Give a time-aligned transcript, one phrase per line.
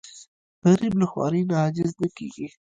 [0.67, 2.47] غریب له خوارۍ نه عاجز نه کېږي